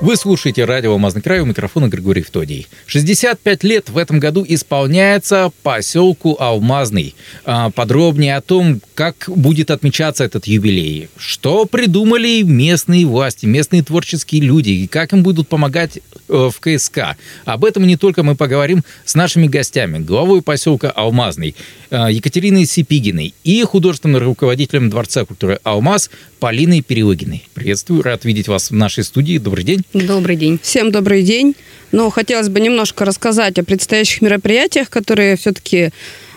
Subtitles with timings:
[0.00, 2.66] Вы слушаете радио «Алмазный край» у микрофона Григорий Втодий.
[2.86, 7.14] 65 лет в этом году исполняется поселку Алмазный.
[7.44, 14.40] А, подробнее о том, как будет отмечаться этот юбилей, что придумали местные власти, местные творческие
[14.40, 17.18] люди, и как им будут помогать э, в КСК.
[17.44, 21.54] Об этом не только мы поговорим с нашими гостями, главой поселка Алмазный
[21.90, 26.10] э, Екатериной Сипигиной и художественным руководителем Дворца культуры «Алмаз»
[26.40, 27.46] Полиной Перелыгиной.
[27.52, 29.36] Приветствую, рад видеть вас в нашей студии.
[29.36, 29.82] Добрый день.
[29.92, 30.58] Добрый день.
[30.62, 31.54] Всем добрый день.
[31.92, 35.90] Ну, хотелось бы немножко рассказать о предстоящих мероприятиях, которые все-таки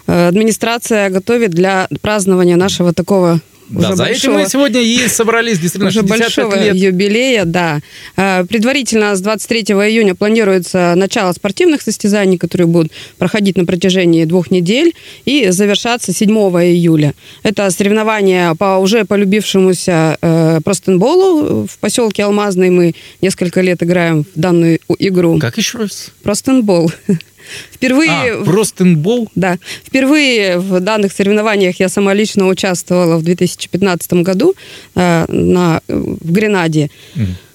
[0.08, 5.08] э, администрация готовит для празднования нашего такого да, уже за большого, этим мы сегодня и
[5.08, 6.76] собрались, действительно, уже 65 большого лет.
[6.76, 7.80] юбилея, да.
[8.16, 14.52] Э, Предварительно с 23 июня планируется начало спортивных состязаний, которые будут проходить на протяжении двух
[14.52, 14.94] недель
[15.26, 17.14] и завершаться 7 июля.
[17.44, 22.70] Это соревнования по уже полюбившемуся э, простенболу в поселке Алмазный.
[22.70, 25.40] Мы несколько лет играем в данную игру.
[25.40, 26.12] Как еще раз?
[26.24, 26.92] Простенбол.
[27.72, 29.30] Впервые А, в- простенбол?
[29.36, 29.58] да.
[29.86, 34.54] Впервые в данных соревнованиях я сама лично участвовала в 2015 году
[34.96, 36.90] э, на, в Гренаде.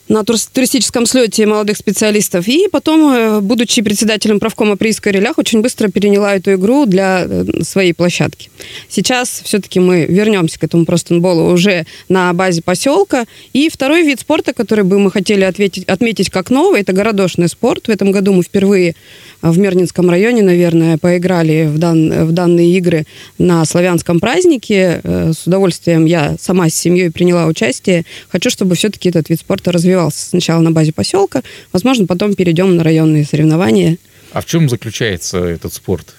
[0.09, 2.49] На тур- туристическом слете молодых специалистов.
[2.49, 7.45] И потом, э, будучи председателем правкома при Искорелях, очень быстро переняла эту игру для э,
[7.63, 8.51] своей площадки.
[8.89, 13.27] Сейчас все-таки мы вернемся к этому простенболу уже на базе поселка.
[13.53, 17.89] И второй вид спорта, который бы мы хотели ответить, отметить как новый, это городошный спорт.
[17.89, 18.95] В этом году мы впервые
[19.43, 23.05] в Мернинском районе, наверное, поиграли в, дан- в данные игры
[23.37, 25.01] на славянском празднике.
[25.05, 28.05] Э, С удовольствием я сама с семьей приняла участие.
[28.31, 32.85] Хочу, чтобы все-таки этот вид спорта развивался сначала на базе поселка, возможно, потом перейдем на
[32.85, 33.99] районные соревнования.
[34.33, 36.15] А в чем заключается этот спорт?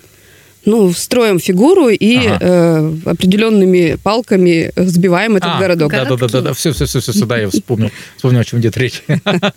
[0.65, 2.38] Ну, строим фигуру и Ага.
[2.41, 5.92] э, определенными палками сбиваем этот А, городок.
[5.92, 8.59] Да, да, да, да, да, все, все, все, все, сюда я вспомнил, вспомнил, о чем
[8.59, 9.02] идет речь.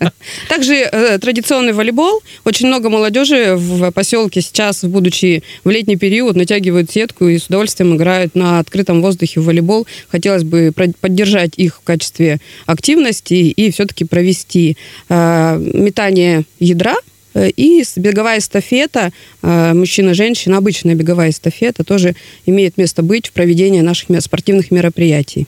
[0.49, 2.21] Также э, традиционный волейбол.
[2.45, 7.95] Очень много молодежи в поселке сейчас, будучи в летний период, натягивают сетку и с удовольствием
[7.95, 9.85] играют на открытом воздухе в волейбол.
[10.09, 10.71] Хотелось бы
[11.01, 14.77] поддержать их в качестве активности и все-таки провести
[15.09, 16.95] э, метание ядра
[17.55, 19.11] и с- беговая эстафета,
[19.41, 25.47] э, мужчина-женщина, обычная беговая эстафета тоже имеет место быть в проведении наших спортивных мероприятий.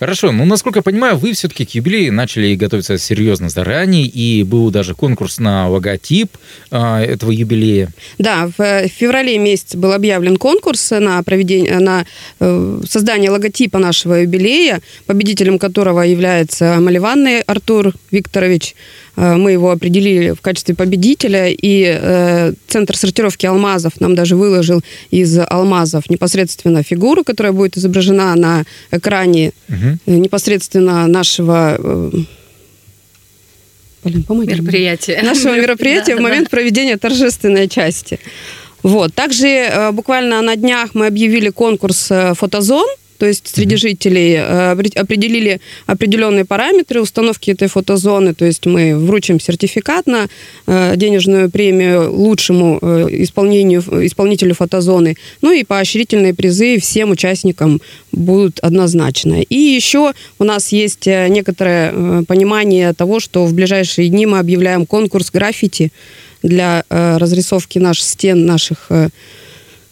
[0.00, 4.70] Хорошо, ну, насколько я понимаю, вы все-таки к юбилею начали готовиться серьезно заранее, и был
[4.70, 6.38] даже конкурс на логотип
[6.70, 7.90] а, этого юбилея.
[8.16, 12.06] Да, в э, феврале месяце был объявлен конкурс на проведение, на
[12.40, 18.74] э, создание логотипа нашего юбилея, победителем которого является Маливанный Артур Викторович.
[19.16, 24.82] Э, Мы его определили в качестве победителя, и э, Центр сортировки алмазов нам даже выложил
[25.10, 31.78] из алмазов непосредственно фигуру, которая будет изображена на экране э, непосредственно нашего...
[34.02, 35.20] Блин, помоги Мероприятие.
[35.22, 38.18] нашего мероприятия Да, в да, момент проведения торжественной части.
[38.82, 39.14] Вот.
[39.14, 42.86] Также буквально на днях мы объявили конкурс «Фотозон»,
[43.20, 48.32] то есть среди жителей э, опре- определили определенные параметры установки этой фотозоны.
[48.32, 50.26] То есть мы вручим сертификат на
[50.66, 55.16] э, денежную премию лучшему э, исполнению, исполнителю фотозоны.
[55.42, 59.42] Ну и поощрительные призы всем участникам будут однозначно.
[59.42, 65.30] И еще у нас есть некоторое понимание того, что в ближайшие дни мы объявляем конкурс
[65.30, 65.92] граффити
[66.42, 68.88] для разрисовки наших стен, наших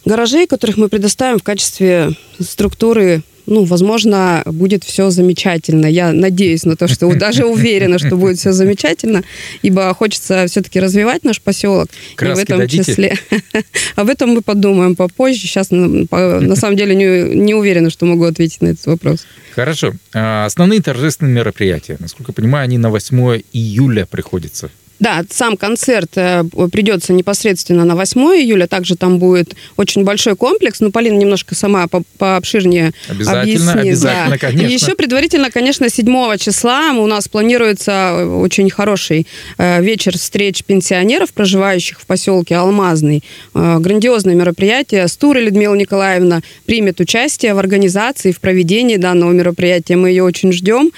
[0.09, 3.21] гаражей, которых мы предоставим в качестве структуры.
[3.45, 5.87] Ну, возможно, будет все замечательно.
[5.87, 9.23] Я надеюсь на то, что даже уверена, что будет все замечательно,
[9.63, 11.87] ибо хочется все-таки развивать наш поселок.
[11.89, 12.83] И в Краски этом дадите?
[12.83, 13.17] числе.
[13.95, 15.41] Об этом мы подумаем попозже.
[15.41, 19.25] Сейчас, на самом деле, не, не уверена, что могу ответить на этот вопрос.
[19.55, 19.93] Хорошо.
[20.13, 24.69] А, Основные торжественные мероприятия, насколько я понимаю, они на 8 июля приходятся.
[24.99, 28.67] Да, сам концерт э, придется непосредственно на 8 июля.
[28.67, 30.81] Также там будет очень большой комплекс.
[30.81, 33.75] Ну, Полина немножко сама по- пообширнее Обязательно, объяснит.
[33.77, 34.37] обязательно, да.
[34.37, 34.67] конечно.
[34.67, 39.25] И еще предварительно, конечно, 7 числа у нас планируется очень хороший
[39.57, 43.23] э, вечер встреч пенсионеров, проживающих в поселке Алмазный.
[43.55, 45.07] Э, Грандиозное мероприятие.
[45.07, 49.95] Стура Людмила Николаевна примет участие в организации, в проведении данного мероприятия.
[49.95, 50.91] Мы ее очень ждем.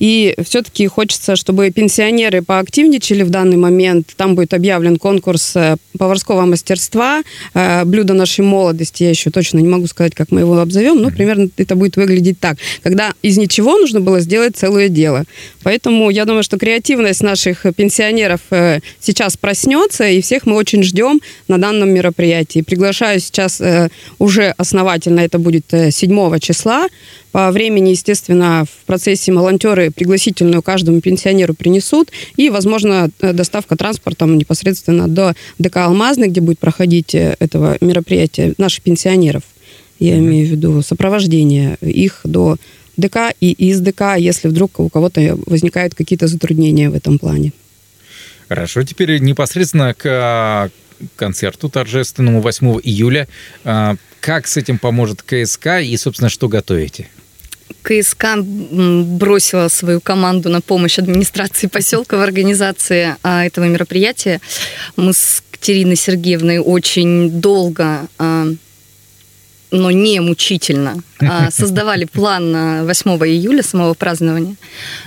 [0.00, 4.08] И все-таки хочется, чтобы пенсионеры поактивничали в данный момент.
[4.16, 9.02] Там будет объявлен конкурс э, поварского мастерства, э, блюдо нашей молодости.
[9.02, 12.40] Я еще точно не могу сказать, как мы его обзовем, но примерно это будет выглядеть
[12.40, 12.56] так.
[12.82, 15.24] Когда из ничего нужно было сделать целое дело.
[15.62, 21.20] Поэтому я думаю, что креативность наших пенсионеров э, сейчас проснется, и всех мы очень ждем
[21.46, 22.62] на данном мероприятии.
[22.62, 23.60] Приглашаю сейчас
[24.18, 26.88] уже основательно, это будет 7 числа.
[27.32, 35.06] По времени, естественно, в процессе волонтеры пригласительную каждому пенсионеру принесут, и, возможно, доставка транспортом непосредственно
[35.06, 39.42] до ДК «Алмазный», где будет проходить этого мероприятия наших пенсионеров.
[39.98, 42.56] Я имею в виду сопровождение их до
[42.96, 47.52] ДК и из ДК, если вдруг у кого-то возникают какие-то затруднения в этом плане.
[48.48, 50.68] Хорошо, теперь непосредственно к а,
[51.14, 53.28] концерту торжественному 8 июля.
[53.62, 57.08] Как с этим поможет КСК и, собственно, что готовите?
[57.82, 64.40] КСК бросила свою команду на помощь администрации поселка в организации а, этого мероприятия.
[64.96, 68.08] Мы с Катериной Сергеевной очень долго
[69.70, 71.02] но не мучительно.
[71.20, 74.56] А, создавали план на 8 июля самого празднования.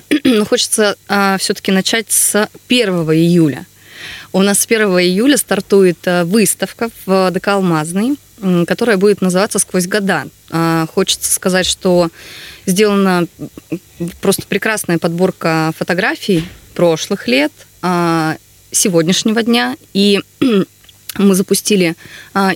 [0.23, 3.65] Но хочется а, все-таки начать с 1 июля.
[4.33, 8.17] У нас с 1 июля стартует а, выставка в ДК «Алмазный»,
[8.67, 10.27] которая будет называться «Сквозь года».
[10.93, 12.09] Хочется сказать, что
[12.65, 13.25] сделана
[14.19, 16.43] просто прекрасная подборка фотографий
[16.73, 17.53] прошлых лет,
[18.71, 19.77] сегодняшнего дня.
[19.93, 20.19] И
[21.17, 21.95] мы запустили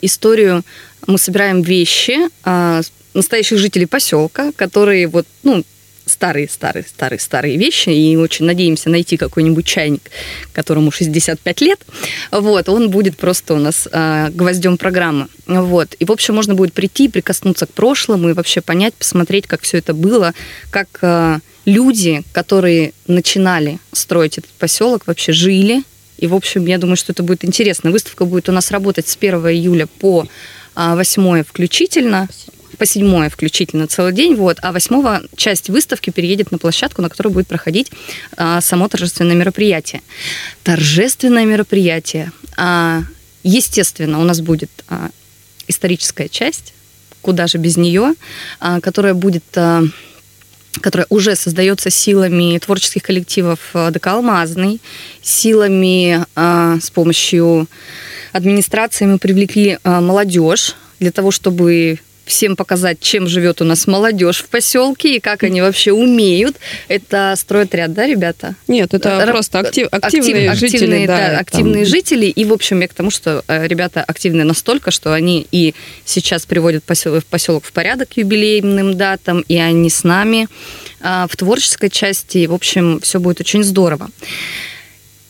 [0.01, 0.65] историю
[1.07, 2.81] мы собираем вещи а,
[3.13, 5.63] настоящих жителей поселка, которые вот, ну,
[6.07, 10.01] старые, старые, старые, старые вещи, и очень надеемся найти какой-нибудь чайник,
[10.53, 11.79] которому 65 лет.
[12.31, 15.27] Вот, он будет просто у нас э, гвоздем программы.
[15.45, 15.95] Вот.
[15.99, 19.77] И, в общем, можно будет прийти, прикоснуться к прошлому и вообще понять, посмотреть, как все
[19.77, 20.33] это было,
[20.71, 25.83] как э, люди, которые начинали строить этот поселок, вообще жили.
[26.17, 27.91] И, в общем, я думаю, что это будет интересно.
[27.91, 30.27] Выставка будет у нас работать с 1 июля по
[30.75, 32.27] 8 включительно,
[32.77, 37.29] по 7 включительно целый день, вот, а 8 часть выставки переедет на площадку, на которой
[37.29, 37.91] будет проходить
[38.35, 40.01] а, само торжественное мероприятие.
[40.63, 43.03] Торжественное мероприятие, а,
[43.43, 45.09] естественно, у нас будет а,
[45.67, 46.73] историческая часть,
[47.21, 48.13] куда же без нее,
[48.59, 49.45] а, которая будет...
[49.55, 49.83] А,
[50.81, 54.79] которая уже создается силами творческих коллективов а, ДК «Алмазный»,
[55.23, 57.67] силами а, с помощью
[58.31, 64.43] администрации мы привлекли а, молодежь для того, чтобы всем показать, чем живет у нас молодежь
[64.43, 66.57] в поселке и как они вообще умеют.
[66.87, 68.55] Это стройотряд, да, ребята?
[68.67, 70.85] Нет, это Р- просто актив, активные, актив, жители.
[70.85, 71.91] Активные, да, да, активные там.
[71.91, 72.25] жители.
[72.25, 75.73] И, в общем, я к тому, что э, ребята активны настолько, что они и
[76.05, 80.47] сейчас приводят поселок, поселок в порядок юбилейным датам, и они с нами
[81.01, 82.45] а, в творческой части.
[82.45, 84.09] В общем, все будет очень здорово.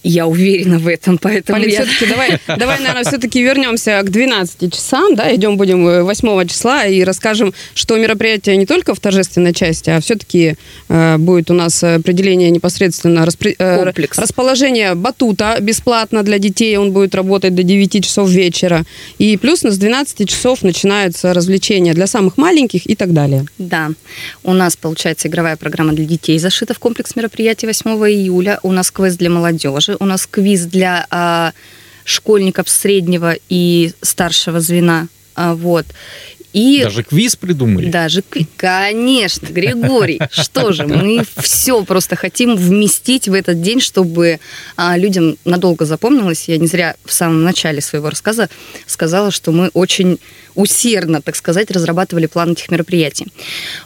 [0.04, 1.84] Я уверена в этом, поэтому Полин, я...
[1.84, 6.86] все-таки давай, давай, наверное, все-таки вернемся к 12 часам, да, идем будем 8 э, числа
[6.86, 10.56] и расскажем, что мероприятие не только в торжественной части, а все-таки
[10.88, 13.56] э, будет у нас определение непосредственно распри...
[13.58, 18.84] э, расположение батута бесплатно для детей, он будет работать до 9 часов вечера,
[19.18, 23.46] и плюс с 12 часов начинаются развлечения для самых маленьких и так далее.
[23.58, 23.90] Да,
[24.44, 28.92] у нас, получается, игровая программа для детей зашита в комплекс мероприятий 8 июля, у нас
[28.92, 31.54] квест для молодежи, у нас квиз для а,
[32.04, 35.08] школьников среднего и старшего звена.
[35.36, 35.86] А, вот.
[36.54, 37.90] И даже квиз придумали.
[37.90, 38.24] Даже,
[38.56, 40.20] конечно, Григорий.
[40.32, 44.40] Что же, мы все просто хотим вместить в этот день, чтобы
[44.76, 46.48] а, людям надолго запомнилось.
[46.48, 48.50] Я не зря в самом начале своего рассказа
[48.88, 50.20] сказала, что мы очень
[50.56, 53.28] усердно, так сказать, разрабатывали план этих мероприятий.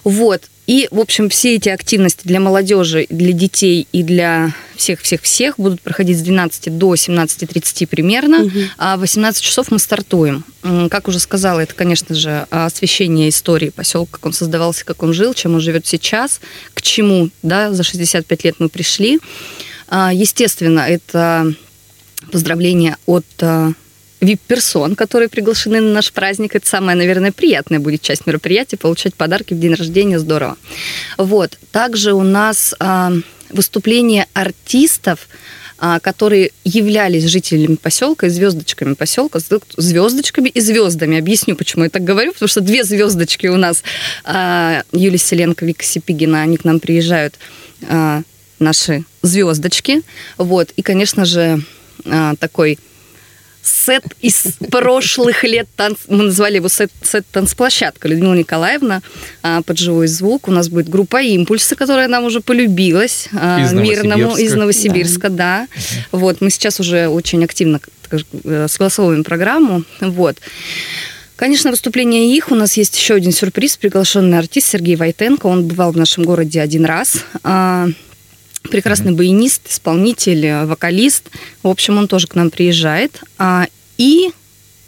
[0.06, 0.44] Вот.
[0.68, 6.18] И, в общем, все эти активности для молодежи, для детей и для всех-всех-всех будут проходить
[6.18, 8.60] с 12 до 17.30 примерно, угу.
[8.80, 10.44] а в 18 часов мы стартуем.
[10.90, 15.36] Как уже сказала, это, конечно же, освещение истории поселка, как он создавался, как он жил,
[15.36, 16.42] чем он живет сейчас,
[16.74, 19.20] к чему, да, за 65 лет мы пришли.
[19.88, 21.54] А, естественно, это
[22.32, 23.74] поздравление от а,
[24.20, 26.56] вип-персон, которые приглашены на наш праздник.
[26.56, 30.58] Это самая, наверное, приятная будет часть мероприятия, получать подарки в день рождения, здорово.
[31.18, 31.60] Вот.
[31.72, 32.74] Также у нас
[33.54, 35.28] выступление артистов,
[35.78, 39.40] а, которые являлись жителями поселка и звездочками поселка,
[39.78, 41.18] звездочками и звездами.
[41.18, 43.84] Объясню, почему я так говорю, потому что две звездочки у нас,
[44.24, 47.36] а, Юлия Селенко, Вика Сипигина, они к нам приезжают,
[47.90, 48.22] а,
[48.60, 50.04] наши звездочки.
[50.38, 50.70] Вот.
[50.76, 51.64] И, конечно же,
[52.40, 52.78] такой
[53.62, 55.68] сет из прошлых лет.
[55.76, 55.98] Танц...
[56.08, 58.08] Мы назвали его сет, сет танцплощадка.
[58.08, 59.02] Людмила Николаевна
[59.44, 60.48] а, под живой звук.
[60.48, 63.30] У нас будет группа «Импульсы», которая нам уже полюбилась.
[63.34, 65.68] А, Из мирному из Новосибирска, да.
[66.12, 67.80] Вот, мы сейчас уже очень активно
[68.44, 69.84] э, согласовываем программу.
[70.00, 70.38] Вот.
[71.36, 72.52] Конечно, выступление их.
[72.52, 73.78] У нас есть еще один сюрприз.
[73.78, 75.48] Приглашенный артист Сергей Войтенко.
[75.48, 77.26] Он бывал в нашем городе один раз.
[78.70, 81.30] Прекрасный баянист, исполнитель, э, вокалист.
[81.64, 83.20] В общем, он тоже к нам приезжает.
[83.38, 84.32] А, И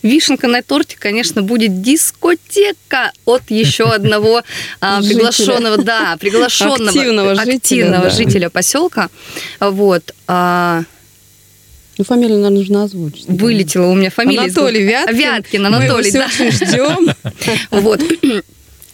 [0.03, 4.44] вишенка на торте, конечно, будет дискотека от еще одного
[4.82, 8.10] а, приглашенного, да, приглашенного Активного жителя, активного да.
[8.10, 9.10] жителя поселка.
[9.60, 10.13] Вот.
[10.27, 10.84] а,
[11.98, 13.25] Ну, фамилию нам нужно озвучить.
[13.27, 14.42] Вылетела у меня фамилия.
[14.42, 14.84] Анатолий.
[14.84, 15.18] Вяткин.
[15.18, 16.27] Вяткин, Мы Анатолий, его да.
[16.27, 17.10] все очень ждем.
[17.72, 18.01] Вот.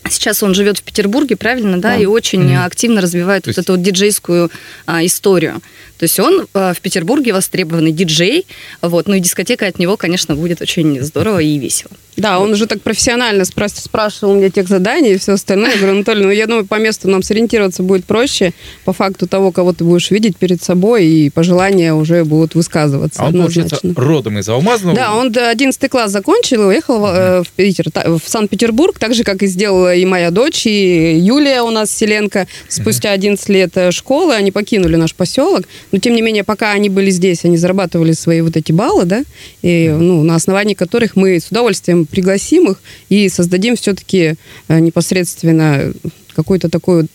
[0.09, 1.95] Сейчас он живет в Петербурге, правильно, да, Да.
[1.97, 4.51] и очень активно развивает То вот есть- эту вот диджейскую
[4.85, 5.61] а, историю.
[5.99, 8.45] То есть он а, в Петербурге востребованный диджей,
[8.81, 11.91] вот, ну и дискотека от него, конечно, будет очень здорово и весело.
[12.19, 15.71] Да, он уже так профессионально спра- спрашивал меня тех заданий и все остальное.
[15.71, 18.53] Я говорю, Анатолий, ну я думаю, по месту нам сориентироваться будет проще,
[18.83, 23.27] по факту того, кого ты будешь видеть перед собой, и пожелания уже будут высказываться А
[23.27, 24.95] он, получается, родом из Алмазного.
[24.95, 29.23] Да, он до 11 класс закончил и уехал э, в Питер, в Санкт-Петербург, так же,
[29.23, 32.47] как и сделала и моя дочь, и Юлия у нас, Селенко.
[32.67, 36.89] Спустя 11 лет э, школы они покинули наш поселок, но, тем не менее, пока они
[36.89, 39.23] были здесь, они зарабатывали свои вот эти баллы, да,
[39.61, 44.35] и, ну, на основании которых мы с удовольствием пригласим их и создадим все-таки
[44.67, 45.93] непосредственно
[46.35, 47.09] какую-то такую д-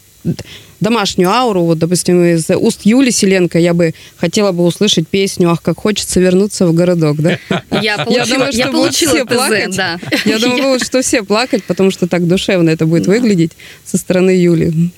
[0.80, 1.62] домашнюю ауру.
[1.62, 6.20] Вот, допустим, из уст Юли Селенко я бы хотела бы услышать песню «Ах, как хочется
[6.20, 7.38] вернуться в городок», да?
[7.80, 9.76] Я получила, думаю, я что будут получила все ТЗ, плакать.
[9.76, 9.98] да.
[10.24, 13.52] Я думаю, что все плакать, потому что так душевно это будет выглядеть
[13.84, 14.90] со стороны Юли.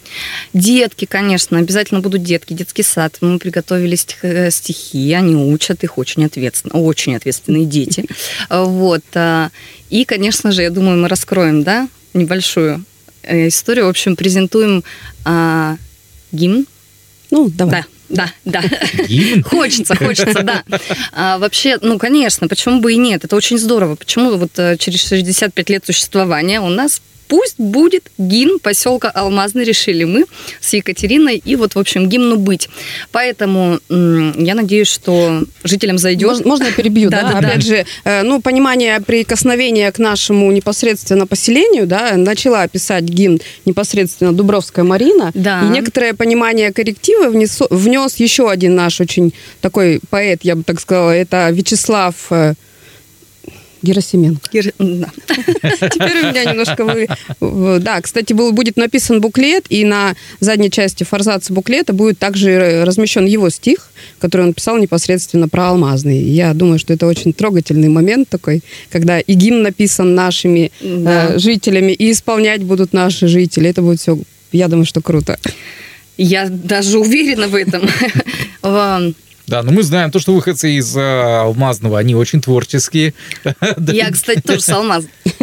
[0.52, 3.16] Детки, конечно, обязательно будут детки, детский сад.
[3.20, 8.04] Мы приготовили э, стихи, они учат их очень ответственно, очень ответственные дети.
[8.50, 9.02] Вот.
[9.14, 9.50] а,
[9.90, 12.84] И, конечно же, я думаю, мы раскроем, да, небольшую
[13.26, 13.86] историю.
[13.86, 14.84] В общем, презентуем
[15.24, 15.76] а,
[16.32, 16.66] гимн.
[17.30, 17.84] Ну, давай.
[18.08, 19.04] Да, да, да.
[19.08, 19.42] Гимн?
[19.42, 20.64] Хочется, хочется, да.
[21.12, 23.24] А, вообще, ну, конечно, почему бы и нет?
[23.24, 23.96] Это очень здорово.
[23.96, 30.04] Почему вот э, через 65 лет существования у нас пусть будет гимн поселка Алмазный, решили
[30.04, 30.24] мы
[30.60, 32.68] с Екатериной, и вот, в общем, гимну быть.
[33.12, 36.28] Поэтому я надеюсь, что жителям зайдет.
[36.28, 37.22] Можно, можно я перебью, да?
[37.22, 37.48] Да, да, да.
[37.48, 44.32] Опять же, э, ну, понимание прикосновения к нашему непосредственно поселению, да, начала писать гимн непосредственно
[44.32, 45.30] Дубровская Марина.
[45.34, 45.62] Да.
[45.62, 50.80] И некоторое понимание корректива внес, внес еще один наш очень такой поэт, я бы так
[50.80, 52.54] сказала, это Вячеслав э,
[53.82, 54.40] Герасименко.
[54.50, 55.10] Кир- да.
[55.28, 57.06] Теперь у меня немножко вы...
[57.80, 63.26] Да, кстати, был, будет написан буклет, и на задней части форзаца буклета будет также размещен
[63.26, 66.18] его стих, который он писал непосредственно про алмазный.
[66.18, 71.34] Я думаю, что это очень трогательный момент такой, когда и гимн написан нашими Да.
[71.34, 73.68] э, жителями, и исполнять будут наши жители.
[73.70, 74.18] Это будет все,
[74.52, 75.38] я думаю, что круто.
[76.16, 77.82] Я даже уверена в этом.
[79.46, 83.14] Да, но мы знаем то, что выходцы из э, Алмазного, они очень творческие.
[83.78, 85.04] Я, кстати, тоже с алмаз.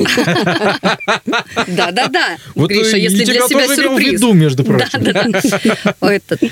[1.67, 2.37] Да-да-да.
[2.55, 4.13] Вот Гриша, если для себя сюрприз.
[4.13, 5.33] виду, между прочим.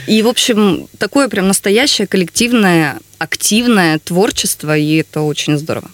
[0.07, 5.91] И, в общем, такое прям настоящее коллективное, активное творчество, и это очень здорово.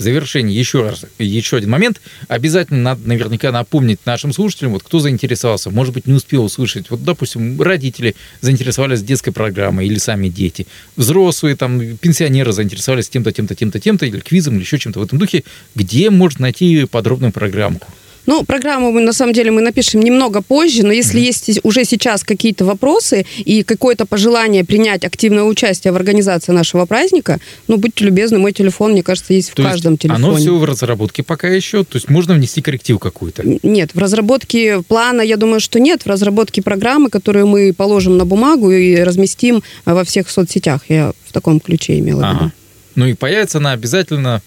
[0.00, 2.00] В завершении еще раз, еще один момент.
[2.26, 6.88] Обязательно надо наверняка напомнить нашим слушателям, вот кто заинтересовался, может быть, не успел услышать.
[6.88, 10.66] Вот, допустим, родители заинтересовались детской программой или сами дети.
[10.96, 15.18] Взрослые, там, пенсионеры заинтересовались тем-то, тем-то, тем-то, тем-то, или квизом, или еще чем-то в этом
[15.18, 15.44] духе.
[15.74, 17.82] Где можно найти подробную программу?
[18.26, 22.22] Ну, программу мы, на самом деле, мы напишем немного позже, но если есть уже сейчас
[22.24, 28.38] какие-то вопросы и какое-то пожелание принять активное участие в организации нашего праздника, ну, будьте любезны,
[28.38, 30.24] мой телефон, мне кажется, есть в То есть каждом телефоне.
[30.24, 33.42] Оно все в разработке пока еще, то есть можно внести корректив какой-то.
[33.62, 36.02] Нет, в разработке плана, я думаю, что нет.
[36.02, 40.82] В разработке программы, которую мы положим на бумагу и разместим э, во всех соцсетях.
[40.88, 42.36] Я в таком ключе имела в виду.
[42.40, 42.52] Ага.
[42.96, 44.42] Ну и появится она обязательно,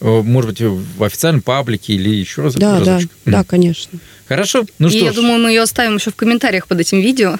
[0.00, 2.54] может быть, в официальном паблике или еще раз.
[2.54, 3.10] Да, да, разочек.
[3.26, 3.98] да, конечно.
[4.28, 7.00] Хорошо, ну и что я ж, думаю, мы ее оставим еще в комментариях под этим
[7.00, 7.38] видео.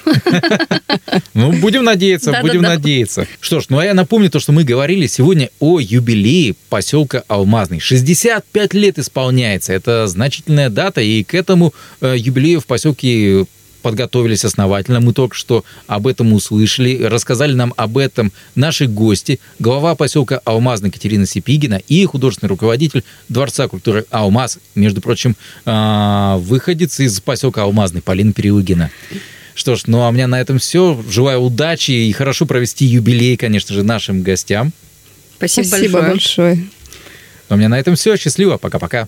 [1.35, 3.27] ну будем надеяться, будем надеяться.
[3.39, 7.79] Что ж, ну а я напомню то, что мы говорили сегодня о юбилее поселка Алмазный.
[7.79, 13.45] 65 лет исполняется, это значительная дата, и к этому э, юбилею в поселке
[13.81, 14.99] подготовились основательно.
[14.99, 17.03] Мы только что об этом услышали.
[17.03, 19.39] Рассказали нам об этом наши гости.
[19.59, 24.59] Глава поселка Алмазный Катерина Сипигина и художественный руководитель Дворца культуры Алмаз.
[24.75, 28.91] Между прочим, а, выходец из поселка Алмазный Полина Переугина.
[29.55, 31.01] Что ж, ну а у меня на этом все.
[31.09, 34.71] Желаю удачи и хорошо провести юбилей, конечно же, нашим гостям.
[35.37, 36.11] Спасибо, Спасибо большое.
[36.11, 36.69] большое.
[37.49, 38.15] Ну, У меня на этом все.
[38.15, 38.57] Счастливо.
[38.57, 39.07] Пока-пока.